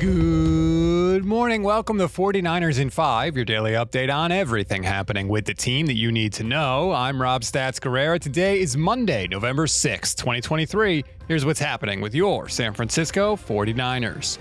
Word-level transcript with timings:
Good 0.00 1.26
morning. 1.26 1.62
Welcome 1.62 1.98
to 1.98 2.06
49ers 2.06 2.80
in 2.80 2.88
5, 2.88 3.36
your 3.36 3.44
daily 3.44 3.72
update 3.72 4.10
on 4.10 4.32
everything 4.32 4.82
happening 4.82 5.28
with 5.28 5.44
the 5.44 5.52
team 5.52 5.84
that 5.88 5.96
you 5.96 6.10
need 6.10 6.32
to 6.32 6.42
know. 6.42 6.90
I'm 6.90 7.20
Rob 7.20 7.42
Stats 7.42 7.78
Guerrera. 7.78 8.18
Today 8.18 8.60
is 8.60 8.78
Monday, 8.78 9.26
November 9.26 9.66
6, 9.66 10.14
2023. 10.14 11.04
Here's 11.28 11.44
what's 11.44 11.60
happening 11.60 12.00
with 12.00 12.14
your 12.14 12.48
San 12.48 12.72
Francisco 12.72 13.36
49ers. 13.36 14.38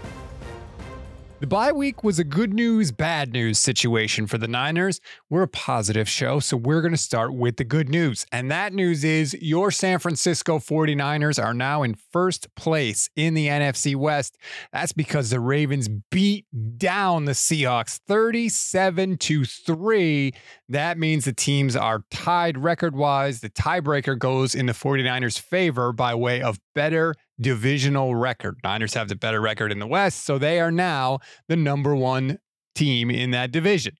The 1.39 1.47
bye 1.47 1.71
week 1.71 2.03
was 2.03 2.19
a 2.19 2.25
good 2.25 2.53
news, 2.53 2.91
bad 2.91 3.31
news 3.31 3.59
situation 3.59 4.27
for 4.27 4.37
the 4.37 4.47
Niners. 4.49 4.99
We're 5.29 5.43
a 5.43 5.47
positive 5.47 6.09
show, 6.09 6.41
so 6.41 6.57
we're 6.57 6.81
going 6.81 6.91
to 6.91 6.97
start 6.97 7.33
with 7.33 7.55
the 7.55 7.63
good 7.63 7.87
news. 7.87 8.25
And 8.29 8.51
that 8.51 8.73
news 8.73 9.05
is 9.05 9.37
your 9.39 9.71
San 9.71 9.99
Francisco 9.99 10.59
49ers 10.59 11.41
are 11.41 11.53
now 11.53 11.81
in 11.81 11.95
first 12.11 12.53
place 12.55 13.09
in 13.15 13.35
the 13.35 13.47
NFC 13.47 13.95
West. 13.95 14.37
That's 14.73 14.91
because 14.91 15.29
the 15.29 15.39
Ravens 15.39 15.87
beat 16.11 16.45
down 16.77 17.23
the 17.23 17.31
Seahawks 17.31 18.01
37 18.05 19.15
to 19.19 19.45
3. 19.45 20.33
That 20.67 20.97
means 20.97 21.23
the 21.23 21.31
teams 21.31 21.73
are 21.77 22.03
tied 22.11 22.57
record 22.57 22.97
wise. 22.97 23.39
The 23.39 23.49
tiebreaker 23.49 24.19
goes 24.19 24.55
in 24.55 24.65
the 24.65 24.73
49ers' 24.73 25.39
favor 25.39 25.93
by 25.93 26.15
way 26.15 26.41
of 26.41 26.59
better 26.75 27.15
divisional 27.39 28.15
record. 28.15 28.57
Niners 28.63 28.93
have 28.93 29.09
the 29.09 29.15
better 29.15 29.41
record 29.41 29.71
in 29.71 29.79
the 29.79 29.87
West, 29.87 30.25
so 30.25 30.37
they 30.37 30.59
are 30.59 30.71
now 30.71 31.19
the 31.47 31.55
number 31.55 31.95
one 31.95 32.39
team 32.75 33.09
in 33.09 33.31
that 33.31 33.51
division. 33.51 33.95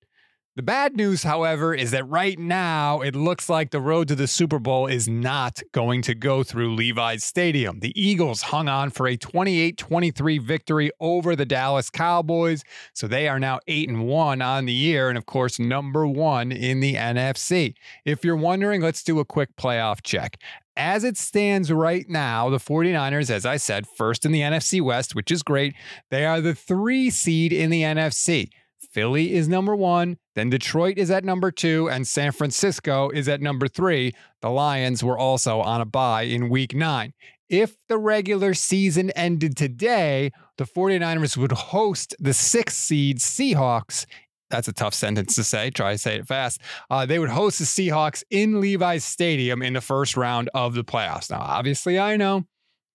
The 0.59 0.63
bad 0.63 0.97
news, 0.97 1.23
however, 1.23 1.73
is 1.73 1.91
that 1.91 2.09
right 2.09 2.38
now 2.38 3.00
it 3.00 3.16
looks 3.16 3.47
like 3.47 3.72
the 3.72 3.79
road 3.79 4.09
to 4.09 4.16
the 4.16 4.27
Super 4.27 4.59
Bowl 4.59 4.88
is 4.88 5.07
not 5.07 5.61
going 5.72 6.01
to 6.01 6.13
go 6.13 6.44
through 6.44 6.75
Levi's 6.75 7.23
Stadium. 7.23 7.79
The 7.79 7.94
Eagles 7.95 8.41
hung 8.41 8.67
on 8.67 8.89
for 8.89 9.07
a 9.07 9.16
28 9.16 9.77
23 9.77 10.38
victory 10.39 10.91
over 11.00 11.33
the 11.33 11.45
Dallas 11.45 11.89
Cowboys, 11.89 12.63
so 12.94 13.07
they 13.07 13.29
are 13.29 13.39
now 13.39 13.61
8 13.69 13.88
and 13.88 14.06
1 14.06 14.41
on 14.41 14.66
the 14.66 14.73
year, 14.73 15.07
and 15.07 15.17
of 15.17 15.25
course, 15.25 15.59
number 15.59 16.06
one 16.06 16.51
in 16.51 16.81
the 16.81 16.95
NFC. 16.95 17.75
If 18.03 18.25
you're 18.25 18.35
wondering, 18.35 18.81
let's 18.81 19.01
do 19.01 19.19
a 19.19 19.25
quick 19.25 19.56
playoff 19.56 20.01
check 20.03 20.41
as 20.79 21.03
it 21.03 21.17
stands 21.17 21.72
right 21.72 22.07
now, 22.07 22.50
the 22.50 22.57
49ers, 22.57 23.29
as 23.29 23.45
I 23.45 23.57
said, 23.57 23.85
first 23.85 24.25
in 24.25 24.31
the 24.31 24.40
NFC 24.40 24.81
West, 24.81 25.13
which 25.13 25.29
is 25.29 25.44
great. 25.44 25.75
They 26.09 26.25
are 26.25 26.40
the 26.40 26.56
three 26.56 27.09
seed 27.09 27.51
in 27.51 27.69
the 27.69 27.81
NFC. 27.81 28.50
Philly 28.94 29.34
is 29.34 29.50
number 29.50 29.75
one, 29.75 30.18
then 30.35 30.50
Detroit 30.50 30.97
is 30.97 31.12
at 31.12 31.25
number 31.25 31.51
two, 31.51 31.89
and 31.89 32.07
San 32.07 32.31
Francisco 32.31 33.09
is 33.09 33.28
at 33.28 33.41
number 33.41 33.68
three. 33.68 34.16
The 34.41 34.50
Lions 34.50 35.03
were 35.03 35.18
also 35.18 35.59
on 35.59 35.81
a 35.81 35.85
bye 35.85 36.23
in 36.23 36.50
week 36.50 36.73
nine. 36.73 37.13
If 37.50 37.75
the 37.89 37.97
regular 37.97 38.53
season 38.53 39.09
ended 39.12 39.57
today, 39.57 40.31
the 40.57 40.63
49ers 40.63 41.35
would 41.35 41.51
host 41.51 42.16
the 42.19 42.34
sixth 42.34 42.78
seed 42.78 43.19
Seahawks 43.19 44.06
that's 44.50 44.68
a 44.68 44.74
tough 44.74 44.94
sentence 44.94 45.36
to 45.36 45.44
say. 45.44 45.70
Try 45.70 45.94
to 45.94 45.98
say 45.98 46.18
it 46.18 46.28
fast. 46.28 46.62
Uh, 46.90 47.06
they 47.06 47.20
would 47.20 47.30
host 47.30 47.60
the 47.60 47.66
Seahawks 47.66 48.24
in 48.30 48.60
Levi's 48.60 49.06
Stadium 49.06 49.62
in 49.62 49.74
the 49.74 49.82
first 49.82 50.18
round 50.18 50.50
of 50.54 50.74
the 50.74 50.84
playoffs. 50.84 51.30
Now, 51.30 51.42
obviously, 51.42 52.00
I 52.00 52.18
know 52.18 52.46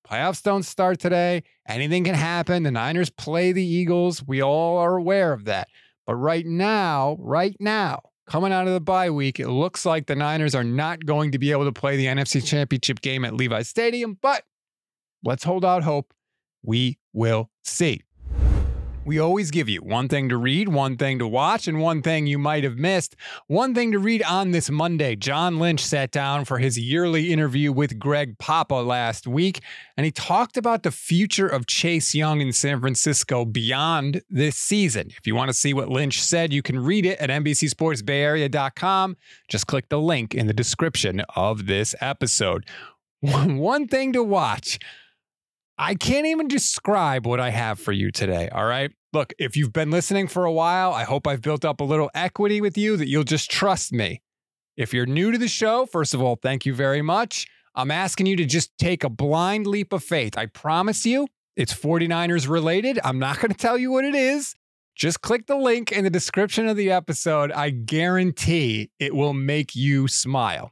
playoffs 0.08 0.42
don't 0.42 0.64
start 0.64 0.98
today. 0.98 1.44
Anything 1.68 2.04
can 2.04 2.14
happen. 2.14 2.64
The 2.64 2.70
Niners 2.70 3.10
play 3.10 3.52
the 3.52 3.64
Eagles. 3.64 4.22
We 4.26 4.42
all 4.42 4.78
are 4.78 4.96
aware 4.96 5.32
of 5.32 5.44
that. 5.44 5.68
But 6.06 6.16
right 6.16 6.44
now, 6.44 7.16
right 7.18 7.56
now, 7.60 8.02
coming 8.26 8.52
out 8.52 8.66
of 8.66 8.74
the 8.74 8.80
bye 8.80 9.10
week, 9.10 9.40
it 9.40 9.48
looks 9.48 9.86
like 9.86 10.06
the 10.06 10.16
Niners 10.16 10.54
are 10.54 10.64
not 10.64 11.06
going 11.06 11.32
to 11.32 11.38
be 11.38 11.50
able 11.52 11.64
to 11.64 11.72
play 11.72 11.96
the 11.96 12.06
NFC 12.06 12.44
Championship 12.44 13.00
game 13.00 13.24
at 13.24 13.34
Levi's 13.34 13.68
Stadium. 13.68 14.18
But 14.20 14.44
let's 15.24 15.44
hold 15.44 15.64
out 15.64 15.82
hope. 15.82 16.12
We 16.62 16.98
will 17.12 17.50
see 17.64 18.02
we 19.04 19.18
always 19.18 19.50
give 19.50 19.68
you 19.68 19.80
one 19.80 20.08
thing 20.08 20.28
to 20.30 20.36
read, 20.36 20.68
one 20.68 20.96
thing 20.96 21.18
to 21.18 21.28
watch, 21.28 21.68
and 21.68 21.80
one 21.80 22.00
thing 22.00 22.26
you 22.26 22.38
might 22.38 22.64
have 22.64 22.78
missed. 22.78 23.16
One 23.48 23.74
thing 23.74 23.92
to 23.92 23.98
read 23.98 24.22
on 24.22 24.52
this 24.52 24.70
Monday 24.70 25.14
John 25.14 25.58
Lynch 25.58 25.84
sat 25.84 26.10
down 26.10 26.44
for 26.44 26.58
his 26.58 26.78
yearly 26.78 27.32
interview 27.32 27.70
with 27.70 27.98
Greg 27.98 28.38
Papa 28.38 28.74
last 28.74 29.26
week, 29.26 29.60
and 29.96 30.06
he 30.06 30.10
talked 30.10 30.56
about 30.56 30.82
the 30.82 30.90
future 30.90 31.46
of 31.46 31.66
Chase 31.66 32.14
Young 32.14 32.40
in 32.40 32.52
San 32.52 32.80
Francisco 32.80 33.44
beyond 33.44 34.22
this 34.30 34.56
season. 34.56 35.08
If 35.18 35.26
you 35.26 35.34
want 35.34 35.48
to 35.48 35.54
see 35.54 35.74
what 35.74 35.90
Lynch 35.90 36.22
said, 36.22 36.52
you 36.52 36.62
can 36.62 36.78
read 36.78 37.04
it 37.04 37.18
at 37.18 37.30
NBCSportsBayArea.com. 37.30 39.16
Just 39.48 39.66
click 39.66 39.88
the 39.90 40.00
link 40.00 40.34
in 40.34 40.46
the 40.46 40.54
description 40.54 41.22
of 41.36 41.66
this 41.66 41.94
episode. 42.00 42.64
One 43.20 43.86
thing 43.86 44.12
to 44.14 44.22
watch. 44.22 44.78
I 45.76 45.96
can't 45.96 46.26
even 46.26 46.46
describe 46.46 47.26
what 47.26 47.40
I 47.40 47.50
have 47.50 47.80
for 47.80 47.92
you 47.92 48.12
today. 48.12 48.48
All 48.50 48.64
right. 48.64 48.92
Look, 49.12 49.32
if 49.38 49.56
you've 49.56 49.72
been 49.72 49.90
listening 49.90 50.28
for 50.28 50.44
a 50.44 50.52
while, 50.52 50.92
I 50.92 51.04
hope 51.04 51.26
I've 51.26 51.42
built 51.42 51.64
up 51.64 51.80
a 51.80 51.84
little 51.84 52.10
equity 52.14 52.60
with 52.60 52.78
you 52.78 52.96
that 52.96 53.08
you'll 53.08 53.24
just 53.24 53.50
trust 53.50 53.92
me. 53.92 54.22
If 54.76 54.92
you're 54.92 55.06
new 55.06 55.32
to 55.32 55.38
the 55.38 55.48
show, 55.48 55.86
first 55.86 56.14
of 56.14 56.22
all, 56.22 56.36
thank 56.36 56.64
you 56.66 56.74
very 56.74 57.02
much. 57.02 57.46
I'm 57.74 57.90
asking 57.90 58.26
you 58.26 58.36
to 58.36 58.44
just 58.44 58.76
take 58.78 59.02
a 59.02 59.08
blind 59.08 59.66
leap 59.66 59.92
of 59.92 60.04
faith. 60.04 60.38
I 60.38 60.46
promise 60.46 61.04
you, 61.04 61.26
it's 61.56 61.74
49ers 61.74 62.48
related. 62.48 63.00
I'm 63.04 63.18
not 63.18 63.38
going 63.40 63.50
to 63.50 63.58
tell 63.58 63.78
you 63.78 63.90
what 63.90 64.04
it 64.04 64.14
is. 64.14 64.54
Just 64.96 65.22
click 65.22 65.46
the 65.46 65.56
link 65.56 65.90
in 65.90 66.04
the 66.04 66.10
description 66.10 66.68
of 66.68 66.76
the 66.76 66.92
episode. 66.92 67.50
I 67.50 67.70
guarantee 67.70 68.90
it 69.00 69.14
will 69.14 69.34
make 69.34 69.74
you 69.74 70.06
smile. 70.06 70.70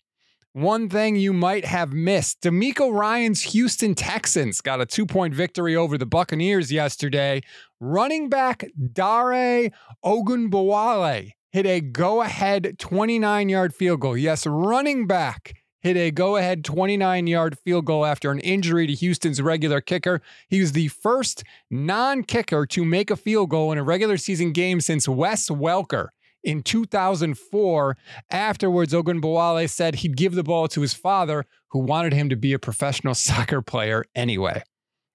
One 0.55 0.91
thing 0.91 1.17
you 1.17 1.33
might 1.33 1.65
have 1.65 1.95
missed 1.95 2.43
DeMeco 2.43 2.93
Ryans 2.93 3.41
Houston 3.41 3.95
Texans 3.95 4.61
got 4.61 4.83
a 4.83 4.87
two 4.87 5.07
point 5.07 5.33
victory 5.33 5.75
over 5.75 5.97
the 5.97 6.05
Buccaneers 6.05 6.71
yesterday. 6.71 7.41
Running 7.81 8.29
back 8.29 8.67
Dare 8.93 9.71
Ogunbowale 10.05 11.31
hit 11.53 11.65
a 11.65 11.81
go 11.81 12.21
ahead 12.21 12.79
29 12.79 13.49
yard 13.49 13.75
field 13.75 14.01
goal. 14.01 14.15
Yes, 14.15 14.47
running 14.47 15.07
back 15.07 15.55
hit 15.81 15.97
a 15.97 16.11
go 16.11 16.37
ahead 16.37 16.67
29 16.67 17.27
yard 17.27 17.57
field 17.59 17.87
goal 17.87 18.05
after 18.05 18.31
an 18.31 18.41
injury 18.41 18.87
to 18.87 18.93
Houston's 18.93 19.41
regular 19.41 19.81
kicker. 19.81 20.21
He 20.51 20.61
was 20.61 20.73
the 20.73 20.89
first 20.89 21.45
non 21.71 22.25
kicker 22.25 22.67
to 22.67 22.85
make 22.85 23.11
a 23.11 23.17
field 23.17 23.49
goal 23.49 23.73
in 23.73 23.79
a 23.79 23.83
regular 23.83 24.19
season 24.19 24.53
game 24.53 24.83
since 24.83 25.09
Wes 25.09 25.49
Welker 25.49 26.09
in 26.43 26.63
2004. 26.63 27.97
Afterwards, 28.31 28.93
Ogunbowale 28.93 29.69
said 29.69 29.97
he'd 29.97 30.17
give 30.17 30.35
the 30.35 30.43
ball 30.43 30.69
to 30.69 30.81
his 30.81 30.95
father, 30.95 31.47
who 31.69 31.81
wanted 31.81 32.13
him 32.13 32.29
to 32.29 32.37
be 32.37 32.53
a 32.53 32.59
professional 32.59 33.15
soccer 33.17 33.63
player 33.63 34.05
anyway. 34.15 34.63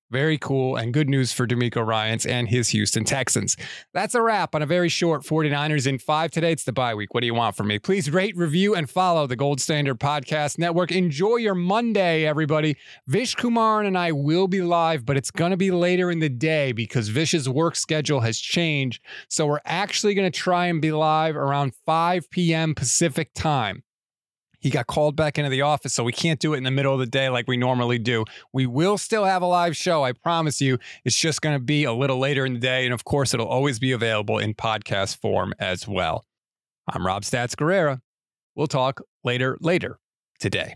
Very 0.10 0.38
cool 0.38 0.78
and 0.78 0.94
good 0.94 1.10
news 1.10 1.34
for 1.34 1.46
DeMeco 1.46 1.86
Ryans 1.86 2.26
and 2.26 2.48
his 2.48 2.70
Houston 2.70 3.04
Texans. 3.04 3.58
That's 3.94 4.16
a 4.16 4.22
wrap 4.22 4.56
on 4.56 4.62
a 4.62 4.66
very 4.66 4.88
short 4.88 5.24
49ers 5.24 5.86
in 5.86 6.00
five 6.00 6.32
today. 6.32 6.54
It's 6.54 6.64
the 6.64 6.72
bye 6.72 6.96
week. 6.96 7.14
What 7.14 7.22
do 7.22 7.28
you 7.28 7.34
want 7.34 7.58
from 7.58 7.68
me? 7.68 7.78
Please 7.78 8.10
rate, 8.10 8.38
review, 8.38 8.74
and 8.74 8.90
follow 8.90 9.28
the 9.28 9.36
Gold 9.36 9.60
Standard 9.60 10.00
Podcast 10.00 10.58
Network. 10.58 10.94
Enjoy 10.94 11.36
your 11.36 11.56
Monday, 11.56 12.26
everybody. 12.26 12.78
Vish 13.08 13.36
Kumar 13.36 13.84
and 13.84 13.98
I 13.98 14.14
will 14.14 14.48
be 14.48 14.62
live, 14.62 15.06
but 15.06 15.18
it's 15.18 15.32
going 15.32 15.52
to 15.52 15.58
be 15.58 15.72
later 15.72 16.10
in 16.10 16.20
the 16.20 16.30
day 16.30 16.72
because 16.72 17.10
Vish's 17.10 17.50
work 17.50 17.76
schedule 17.76 18.22
has 18.22 18.40
changed. 18.40 19.04
So 19.28 19.46
we're 19.46 19.60
actually 19.66 20.14
going 20.14 20.32
to 20.32 20.40
try 20.40 20.68
and 20.68 20.82
be 20.82 20.94
live 20.94 21.36
around 21.36 21.74
5 21.86 22.30
p.m. 22.32 22.76
Pacific 22.76 23.34
time. 23.34 23.84
He 24.60 24.70
got 24.70 24.88
called 24.88 25.16
back 25.16 25.38
into 25.38 25.50
the 25.50 25.62
office, 25.62 25.94
so 25.94 26.04
we 26.04 26.12
can't 26.12 26.40
do 26.40 26.54
it 26.54 26.58
in 26.58 26.64
the 26.64 26.72
middle 26.72 26.94
of 26.94 27.00
the 27.00 27.06
day 27.06 27.30
like 27.30 27.48
we 27.48 27.58
normally 27.58 28.00
do. 28.00 28.26
We 28.52 28.66
will 28.66 28.98
still 28.98 29.26
have 29.26 29.42
a 29.42 29.46
live 29.46 29.76
show, 29.76 30.04
I 30.04 30.14
promise 30.14 30.62
you. 30.62 30.80
It's 31.06 31.16
just 31.16 31.42
going 31.42 31.56
to 31.56 31.64
be 31.64 31.84
a 31.84 31.94
little 31.94 32.18
later 32.20 32.46
in 32.46 32.54
the 32.54 32.60
day. 32.60 32.86
And 32.86 32.94
of 32.94 33.04
course, 33.04 33.34
it'll 33.34 33.48
always 33.48 33.80
be 33.80 33.92
available 33.92 34.40
in 34.40 34.54
podcast 34.56 35.18
form 35.18 35.54
as 35.60 35.88
well. 35.88 36.26
I'm 36.92 37.06
Rob 37.06 37.24
Stats 37.24 37.56
Guerrera. 37.56 38.02
We'll 38.56 38.68
talk 38.68 39.02
later, 39.24 39.58
later 39.62 40.00
today. 40.40 40.76